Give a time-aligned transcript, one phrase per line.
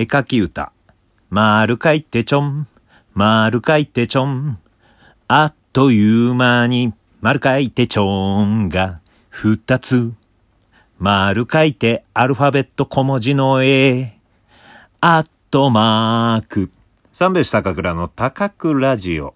[0.00, 0.70] 絵描き歌。
[1.28, 2.68] 丸書いてちょん、
[3.14, 4.56] まる書いてちょん。
[5.26, 10.12] あっという間にまる書いてちょんが二つ。
[11.00, 14.16] まる書いてアルファベット小文字の絵。
[15.00, 16.70] アットマーク。
[17.10, 19.34] 三拍子高倉の高倉ラジオ。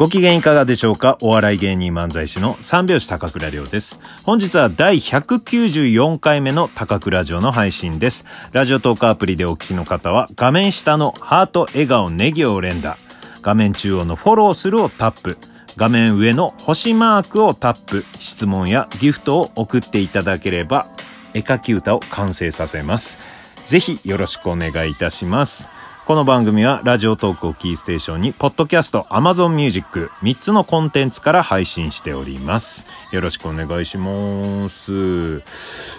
[0.00, 1.18] ご機嫌いかがでしょうか？
[1.20, 3.98] お笑い芸人漫才師の三拍子高倉涼です。
[4.24, 8.24] 本日は第194回目の高倉城の配信です。
[8.52, 12.96] ラジオトークアプリでお聞きの方は画面下のハート、笑顔、ネギを連打。
[13.42, 15.36] 画面中央のフォローするをタップ。
[15.76, 18.06] 画面上の星マークをタップ。
[18.18, 20.86] 質問やギフトを送っていただければ
[21.34, 23.18] 絵描き歌を完成させます。
[23.66, 25.68] ぜひよろしくお願いいたします。
[26.10, 32.88] この番組はラジオトークをキーステーションに、ポッドキャスト、アマゾンミュージック、3つのコンテンツから配信しております。
[33.12, 34.90] よろしくお願いします。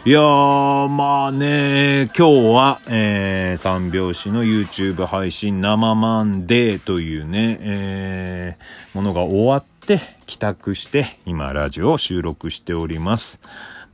[0.04, 13.40] いやー、まあね、今日は、えー、三拍子の YouTube 配信生マンデーというね、えー、ものが終わって、帰宅して、今ラジオを収録しております。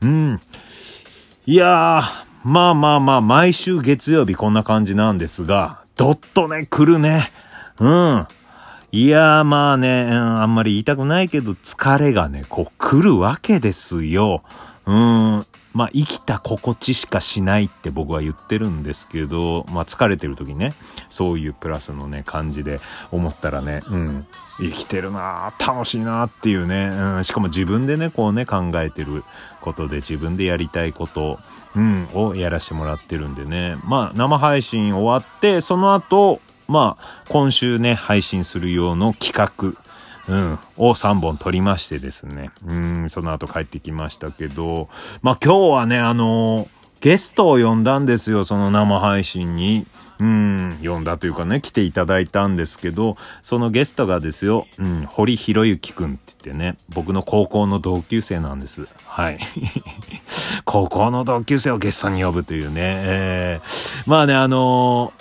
[0.02, 0.42] うん。
[1.46, 7.32] いやー、まあまあまあ、毎週月曜日こんな感じなんですが、どっとね、来るね。
[7.80, 8.28] うん。
[8.92, 14.44] いやーまあね、うん、あんまり言いたくないけど、疲れがね、こう来るわけですよ。
[14.86, 15.46] うん。
[15.78, 20.74] まあ、生きた心地しかしないって僕は言ってるんですけど、まあ、疲れてる時ね、
[21.12, 22.80] そういうプラスのね、感じで
[23.12, 29.24] 思ったらね、うん、生きてるな楽しいなっていうね、うん、しかも自分でね、こうね、考えてる
[29.62, 31.40] ことで自分でやりたいこと、
[31.76, 39.80] うん、をやらせてもらってるんでね、まあ、生配信終わって、その後、まあ、今週ね、配信する用の企画、
[40.28, 42.52] うん、を3本撮りましてですね。
[42.66, 44.90] うん、その後帰ってきましたけど、
[45.22, 46.68] まあ今日はね、あのー、
[47.00, 49.86] ゲストを呼んだんですよ、その生配信に。
[50.20, 58.88] うん、呼んだというかね、来ていただいたんですけど、そのゲストがですよ、うん、堀博之くんって言ってね、僕の高校の同級生なんです。
[59.06, 59.40] はい。
[60.66, 65.14] 高校の同級生をゲストに呼ぶというね、えー、まあね、あの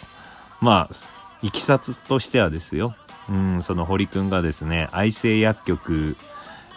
[0.63, 0.95] ー、まあ、
[1.43, 2.97] いきさつとしてはですよ、
[3.29, 6.17] うん、その堀くんがですね、愛生薬局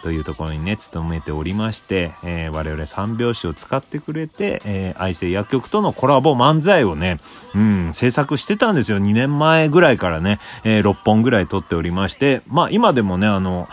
[0.02, 7.20] というところにね、勤めておりまして、えー、我々三拍子を使ってくれて、えー、愛生薬局とのコラボ漫才をね、
[7.54, 8.98] うん、制作してたんですよ。
[8.98, 13.68] 2年前ぐらいからね、えー、6本ぐらい撮っておりまして、まあ今でもね、あの、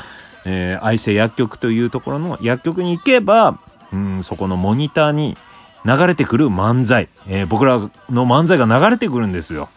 [0.45, 3.59] えー、愛生薬局というところの薬局に行けば、
[3.91, 5.37] うん、そこのモニターに
[5.85, 7.89] 流れてくる漫才、えー、僕らの
[8.25, 9.69] 漫才が流れてくるんですよ。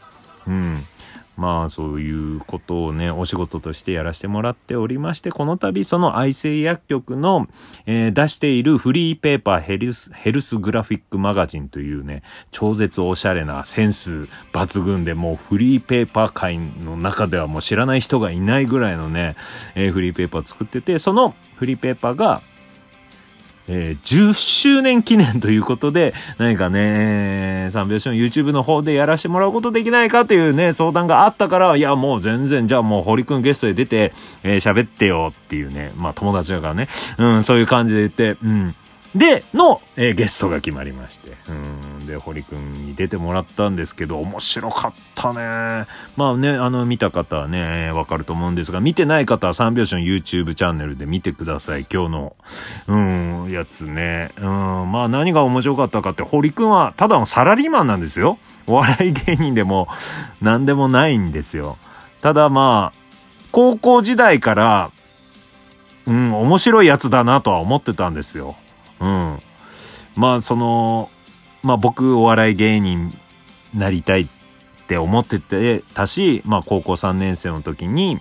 [0.49, 0.85] うん。
[1.41, 7.49] まあそういうことをね、お仕事としてやらせてもらっておりまして、この度その愛生薬局の、
[7.87, 19.35] えー、出しているフリーペーパーヘルス、ヘルスグラフィックマガジンというね、超絶おしゃれなセンス抜群でもうフリーペーパー界の中ではもう知らない人がいないぐらいのね、
[19.75, 22.43] えー、フリーペーパー作ってて、そのフリーペーパーが
[23.73, 36.89] えー、10周年記念ということで、何かね、三拍子の YouTube の方でやらしてもらうことできないかというね、相談があったから、いや、もう全然、じゃあもう堀くんゲストで出て、えー、喋ってよっていうね、まあ友達だからね、
[37.19, 38.75] うん、そういう感じで言って、うん、
[39.15, 41.37] で、の、えー、ゲストが決まりまして。
[41.49, 42.07] うん。
[42.07, 45.87] で、堀くんに出てもらったんですけど、面白かったね。
[46.17, 51.87] まあね、あの、見た方はね、わかると思うんですが、見てない方は三拍子の YouTube チャンネルで見てください。
[51.93, 52.37] 今日の、
[52.87, 54.31] うん、やつね。
[54.39, 54.45] うん。
[54.93, 58.39] まあ何が面白かったかって、堀くんはただのサラリーマンなんですよ。
[58.69, 59.89] お笑い芸人でも、
[60.41, 61.79] 何でもないんですよ。
[62.21, 63.01] ただまあ、
[63.51, 64.91] 高校時代から、
[66.07, 68.57] うん、面白いやつだなとは思ってたんですよ。
[69.01, 69.43] うん。
[70.15, 71.11] まあその、
[71.63, 73.17] まあ僕お笑い芸人
[73.75, 74.27] なりたいっ
[74.87, 78.21] て思っててたし、まあ高校3年生の時に、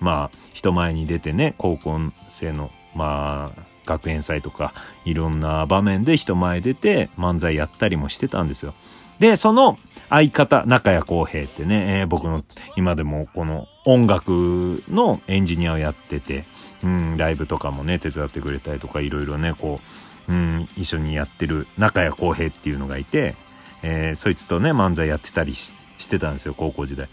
[0.00, 4.74] まあ人前に出てね、高校生の、まあ学園祭とか
[5.06, 8.74] いろんな場面で人前出て漫才やったりもしてたんですよ。
[9.18, 9.78] で、その
[10.10, 12.44] 相方、中谷公平ってね、えー、僕の
[12.76, 16.44] 今でもこの音楽のエンジニアをやってて、
[16.82, 19.80] うん、ライブとかもね、手伝ってくれたりとかいろいろね、こ
[20.28, 23.34] う、うん、一緒にやってる中谷公平っていうのがいて、
[23.82, 25.72] えー、そいつとね、漫才やってたりし
[26.08, 27.08] てたんですよ、高校時代。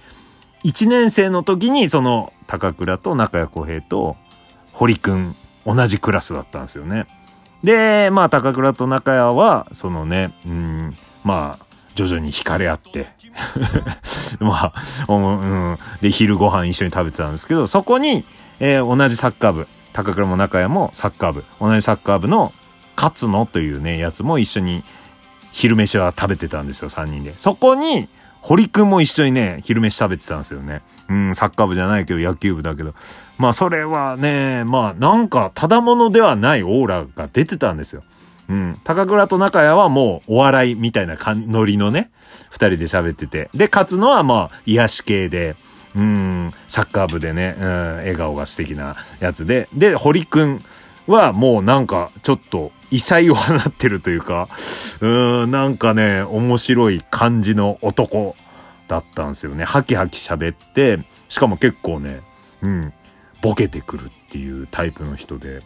[0.63, 4.17] 1年生の時に、その、高倉と中谷公平と、
[4.73, 5.35] 堀くん、
[5.65, 7.07] 同じクラスだったんですよね。
[7.63, 11.65] で、まあ、高倉と中谷は、そのね、うん、まあ、
[11.95, 13.07] 徐々に惹かれ合って
[14.41, 18.25] まあ、うん、で、昼ご飯一緒に食べてたんですけど、そこに、
[18.59, 22.53] えー、同じサッカー部、高倉も中谷もサッカー部、同じサッカー部の
[22.95, 24.83] 勝野というね、やつも一緒に
[25.51, 27.33] 昼飯は食べてたんですよ、3人で。
[27.37, 28.09] そこに、
[28.41, 30.83] 堀くんも一緒にね、昼飯食べてたんですよね。
[31.09, 32.93] うん、サッカー部じゃないけど、野球部だけど。
[33.39, 38.03] まあ、それはね、まあ、なんか、ただものではないオーラが出てたんですよ。
[38.47, 38.79] うん。
[38.83, 42.11] 高倉と中谷はもうお笑いみたいなノリのね、
[42.51, 43.49] 二人で喋ってて。
[43.55, 45.55] で、勝つのはまあ、癒し系で、
[45.95, 49.69] うん、サッカー部でね、うん、笑顔が素敵なやつで。
[49.73, 50.63] で、堀くん
[51.07, 54.49] はもうなんか、ちょっと異彩を放ってるというか、
[54.99, 58.35] うん、なんかね、面白い感じの男
[58.87, 59.63] だったんですよね。
[59.63, 60.99] ハキハキ喋って、
[61.29, 62.21] しかも結構ね、
[62.61, 62.93] うん、
[63.41, 65.61] ボケてくるっていうタイプの人で。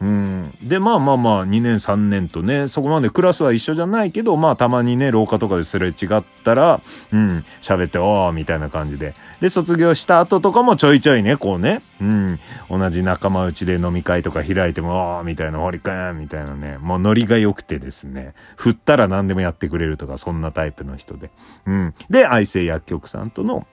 [0.00, 0.54] うん。
[0.62, 6.80] で、まあまあまあ、2年3年とね、そこまでクラスは一緒じゃないけど、まあたまにね、廊下とかですれ違ったら、
[7.12, 9.14] うん、喋って、おー、みたいな感じで。
[9.40, 12.38] で、卒業した後とかもちょいちょいね、こうね、うん、
[12.70, 21.30] 同じ仲間内で飲み会とか開いても、おー、みたいな、堀くん、みたいなね、もうノリが良くてですね、振ったら何でもやってくれるとか、そんなタイプの人で。
[21.66, 21.94] うん。
[22.08, 23.66] で、愛生薬局さんとの、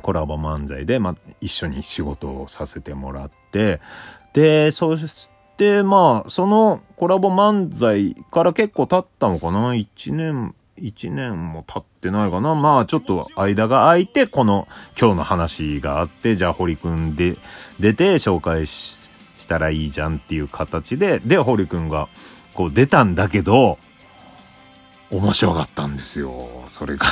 [0.00, 3.80] コラボ漫才で、まあ、一緒に仕事をさせてもらって、
[4.32, 9.74] で、そして、でまあ、そのコラボ漫才から結構経ったのかな？
[9.74, 12.54] 一年、一年も経ってないかな？
[12.54, 17.36] まあ、ちょっと間が空いて、この今日の話があって、じゃあ堀くんで
[17.80, 19.10] 出て紹介し
[19.48, 22.08] たらいいじゃんっていう形で、で、堀くんが
[22.54, 23.78] こう出たんだけど、
[25.10, 26.48] 面白かったんですよ。
[26.68, 27.06] それが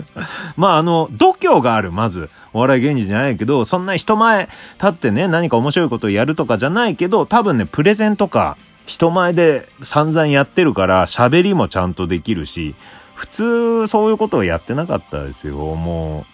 [0.56, 2.30] まあ、あの、度胸がある、まず。
[2.54, 8.56] お笑い芸人じゃないけど、そんな人前立ってね、何か面白いことをやるとかじゃないけど、多分ね、プレゼンとか、
[8.86, 12.74] 人前で散々やってるから、喋りもちゃんとできるし、
[13.14, 15.56] 普通、そういうことをやってなかったですよ。
[15.56, 16.24] も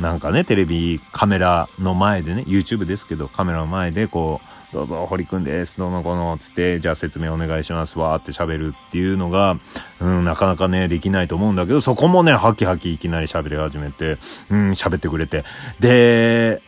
[0.00, 5.78] う、なんかね、テレビ、カメラの前でね、YouTube ですけど、カメラの前でこう、どうぞ、堀くんです。
[5.78, 9.58] どうのこの、つって、じゃあ説明お願いしますわー、って喋るっていうのが、
[10.00, 14.18] うん、なかなかね、できないと思うんだけど、そこもね、ハキハキいきなり喋り始めて、
[14.50, 15.44] うん、喋ってくれて。
[15.78, 16.62] で、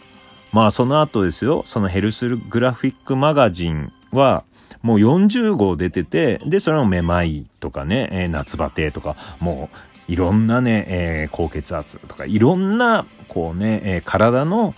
[0.53, 4.45] まあその後ですよ、そのヘルスグラフィックマガジンは、
[4.81, 9.71] もう40号出てて、で、それもめまいとかね、えー、夏バテとか、も
[10.09, 14.75] う、いろんなね、えー、高血圧とか、いろんな、こうね、えー、体の、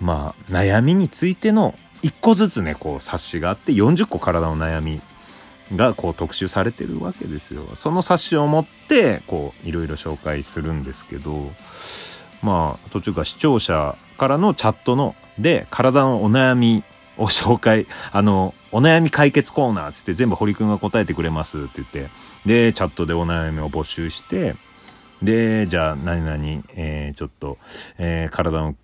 [0.00, 5.00] まあ、悩みについての一個ずつね、こう冊子があって、40個体の悩み
[5.76, 7.64] がこう特集されてるわけですよ。
[7.74, 11.50] その冊子を持って、こう、いろいろ紹介するんですけど、
[12.42, 16.84] まあ、途中から視聴者からのチャットの、で、体のお悩み
[17.16, 22.10] を紹介、 あの、お悩み解決コーナーつって全部堀くんが答えてくれますって言って、
[22.46, 24.56] で、チャットでお悩みを募集して、
[25.22, 27.58] で、じゃあ、何々、えー、ちょっと、
[27.98, 28.76] えー、体の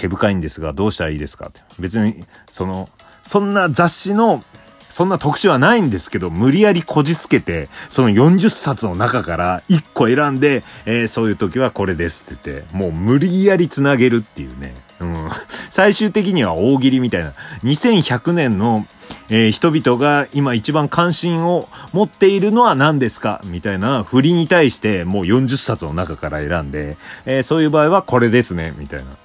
[0.00, 1.60] 毛深いんですが、どうしたらいいですかって。
[1.78, 2.88] 別に、その、
[3.22, 4.42] そんな雑誌の、
[4.88, 14.74] そんな特集はないんですけど、無理やりこじつけて、その40冊の中から1個選んで、えー、そういう時はこれですって言って、もう無理やり繋げるっていうね。
[14.98, 15.30] うん。
[15.70, 17.34] 最終的には大喜利みたいな。
[17.62, 18.86] 2100年の、
[19.28, 29.16] えー、人々が今一番関心を持っているのは何ですかみたいな振りに対してもう40冊の中から選んで、えー、そういう場合はこれですね、みたいな。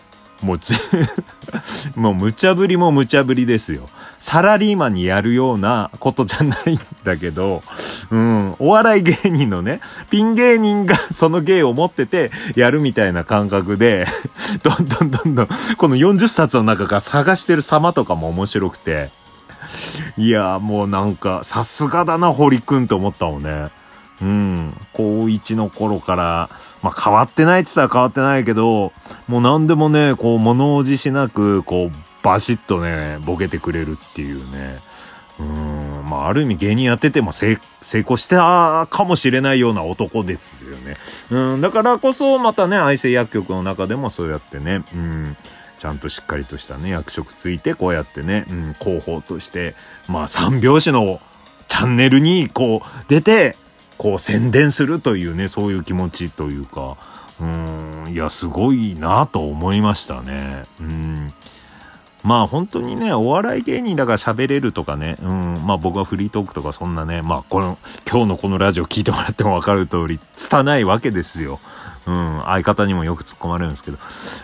[0.46, 0.76] もうぜ、
[1.98, 3.90] もう無茶ぶりも無茶ぶりですよ。
[4.20, 7.64] サラリーマンにやるようなことじゃないんだけど、
[8.12, 9.82] うん、お笑い芸人のね、
[10.12, 14.06] ピン芸人が その芸を持っててやるみたいな感覚で、
[14.62, 19.10] どんどんどんどん、この40冊の中から探してる様とかも面白くて、
[20.16, 23.70] いやもうなんか、さすがだな、堀くんと思ったもんね。
[24.22, 26.50] うん、高一の頃から、
[26.82, 28.94] まあ変わってないって言ったら変わってないけど、
[29.28, 34.80] もう何でもね、こう物おじしなく、こうバシッとね、ボケてくれるっていうね。
[35.38, 40.96] うん、まあある意味芸人やってても成功したかもしれないような男ですよね。
[41.30, 45.38] うん、だからこそまたね、愛生薬局の中でもそうやってね、うん、
[45.78, 49.76] ちゃんとしっかりとしたね、役職ついてこうやってね、うん、広報として、
[50.08, 51.20] まあ三拍子の
[51.68, 53.58] チャンネルにこう出て、
[53.98, 56.98] こう宣伝するというね、そういう気持ちというか、
[57.40, 60.64] うん、いや、すごいなと思いましたね。
[60.80, 61.34] うん。
[62.24, 67.78] まあ本当にね、お笑い芸人だから喋れるとかね、うん、まあ僕はフリートークとかそんなね、まあこの、
[68.10, 71.60] 今日のこのラジオ聞いてもらってもわかる通り、拙いわけですよ。
[72.08, 73.98] うん、相方にもよく突っ込まれるんですけど。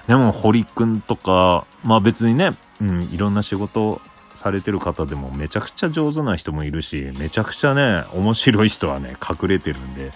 [0.07, 4.01] でも、堀くんとか、まあ別にね、うん、いろんな仕事
[4.41, 10.11] されてる方でもめちゃくちゃ上手な人もいるし、めちゃくちゃね、面白い人はね、隠れてるんで、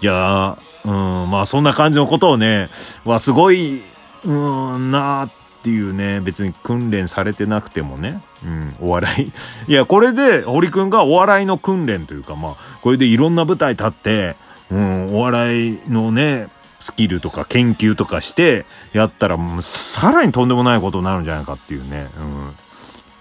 [0.00, 2.68] いやー、うん、まあそんな感じのことをね、
[3.04, 3.82] はすごい、
[4.24, 5.30] うん、なっ
[5.62, 9.32] っていうね、別に訓練されてなくてもね、うん、お笑い。
[9.70, 14.34] いや、これで、堀くんがお笑いの訓練というか、まあ、これでいろんな舞台立って、
[14.72, 16.48] うん、お笑いのね、
[16.80, 22.08] スキルとか研究とかしてやったら、もうさらにとんでもないことになるんじゃないかっていうね。
[22.18, 22.54] うん。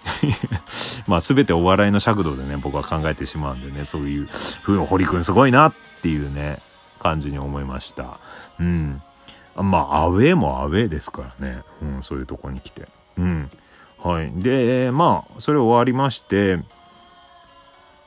[1.07, 4.27] まあ全てお笑いの尺度でね、僕は考えてしまうんでね、そういう
[4.61, 6.59] ふうに堀くんすごいなっていうね、
[6.99, 8.19] 感じに思いました。
[8.59, 9.01] うん。
[9.55, 11.63] まあ、アウェーもアウェーですからね。
[11.81, 12.87] うん、そういうとこに来て。
[13.17, 13.49] うん。
[13.97, 14.31] はい。
[14.35, 16.59] で、まあ、それ終わりまして、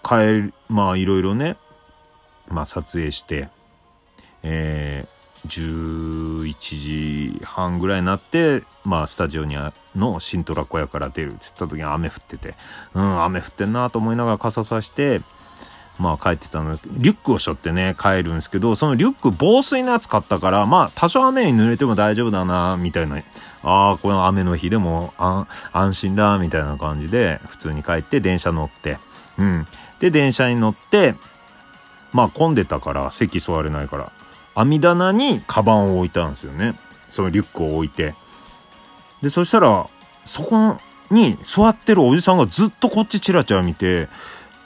[0.03, 1.57] 帰る、まあ、いろいろね、
[2.49, 3.49] まあ、撮影して、
[4.43, 5.07] え、
[5.49, 9.57] 11時半ぐらいになって、まあ、スタジオに
[9.97, 12.55] の新トラ小屋から出るって言った時に雨降ってて、
[12.95, 15.23] うん、雨降ってんなと思いながら傘さして、
[15.99, 23.23] まあ帰ってたのリュックを背負ってね、帰るんですけど、そのリュック防水のやつ買ったから、まあ多少雨に濡れても大丈夫だな、みたいな。
[23.63, 25.15] ああ、この雨の日でも
[25.73, 28.99] 安心だ、みたいな感じで、普通に帰って電車乗って。
[29.39, 29.67] うん。
[30.01, 31.15] で、電車に乗って、
[32.13, 34.13] まあ混んでたから、席座れないから、
[34.55, 36.79] 網棚にカバンを置いたんですよね。
[37.09, 38.15] そのリュックを置いて。
[39.23, 39.87] で、そしたら、
[40.25, 40.79] そこ
[41.11, 44.09] に座ってるおじさんがずっとこっちチラチラ見て、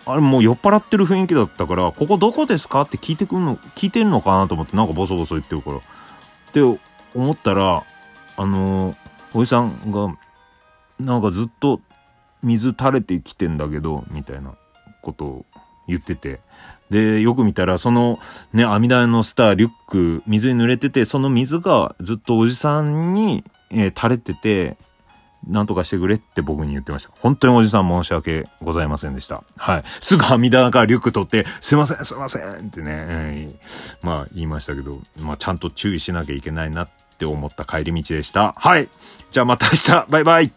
[0.06, 5.76] あれもう酔っ払ってる雰囲気だったから、ここどこですかって聞いてくんの、聞いてんのかなと思ってなんかボソボソ言ってるから。
[5.76, 5.80] っ
[6.52, 6.62] て
[7.14, 7.84] 思ったら、
[8.36, 8.96] あのー、
[9.34, 10.16] おじさんが、
[10.98, 11.80] なんかずっと
[12.42, 14.54] 水垂れてきてんだけど、みたいな
[15.02, 15.46] ことを
[15.86, 16.40] 言ってて。
[16.90, 18.18] で、よく見たら、その
[18.52, 24.76] ね、網台のスター、リュック、水に濡れてて、その水がずっとおじさんに、えー、垂れてて、
[25.46, 27.10] なんとかしてくれって僕に言ってました。
[27.20, 29.44] 本当におじさん申し訳ございませんでした。
[29.56, 29.84] はい。
[30.00, 38.54] すぐ網棚からリュック取って、すいません、すいませんってね、えー、まあ言いましたけど、まあちゃんと注意しなきゃいけないなって思った帰り道でした。
[38.58, 38.88] はい。
[39.30, 40.52] じゃあまた明日、バイバイ